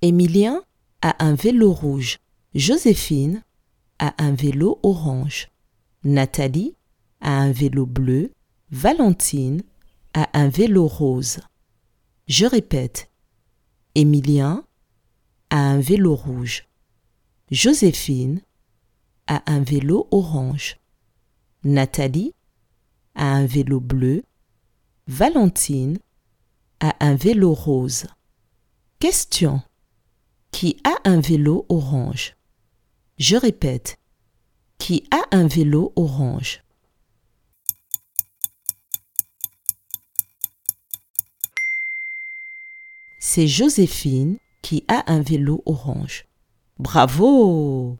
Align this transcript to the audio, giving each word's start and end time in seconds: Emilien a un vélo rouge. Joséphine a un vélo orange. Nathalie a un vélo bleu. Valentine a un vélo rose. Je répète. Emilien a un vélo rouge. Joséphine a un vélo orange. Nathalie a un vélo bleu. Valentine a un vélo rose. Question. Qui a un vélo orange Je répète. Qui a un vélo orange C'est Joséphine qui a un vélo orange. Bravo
Emilien 0.00 0.62
a 1.02 1.24
un 1.24 1.34
vélo 1.34 1.72
rouge. 1.72 2.18
Joséphine 2.54 3.42
a 3.98 4.14
un 4.22 4.32
vélo 4.32 4.78
orange. 4.84 5.48
Nathalie 6.04 6.76
a 7.20 7.36
un 7.40 7.50
vélo 7.50 7.84
bleu. 7.84 8.30
Valentine 8.70 9.64
a 10.14 10.28
un 10.38 10.48
vélo 10.48 10.86
rose. 10.86 11.40
Je 12.28 12.46
répète. 12.46 13.10
Emilien 13.96 14.64
a 15.50 15.58
un 15.58 15.80
vélo 15.80 16.14
rouge. 16.14 16.68
Joséphine 17.50 18.40
a 19.26 19.42
un 19.50 19.60
vélo 19.60 20.06
orange. 20.12 20.78
Nathalie 21.64 22.34
a 23.16 23.34
un 23.34 23.46
vélo 23.46 23.80
bleu. 23.80 24.22
Valentine 25.08 25.98
a 26.78 26.94
un 27.00 27.16
vélo 27.16 27.52
rose. 27.52 28.06
Question. 29.00 29.60
Qui 30.58 30.76
a 30.82 31.08
un 31.08 31.20
vélo 31.20 31.66
orange 31.68 32.34
Je 33.16 33.36
répète. 33.36 33.96
Qui 34.76 35.04
a 35.12 35.22
un 35.30 35.46
vélo 35.46 35.92
orange 35.94 36.64
C'est 43.20 43.46
Joséphine 43.46 44.38
qui 44.60 44.84
a 44.88 45.04
un 45.12 45.20
vélo 45.20 45.62
orange. 45.64 46.26
Bravo 46.80 47.96